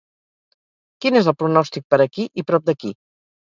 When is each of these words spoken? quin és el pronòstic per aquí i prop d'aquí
quin 1.05 1.17
és 1.19 1.29
el 1.31 1.35
pronòstic 1.41 1.85
per 1.95 2.01
aquí 2.07 2.27
i 2.41 2.47
prop 2.49 2.67
d'aquí 2.73 2.95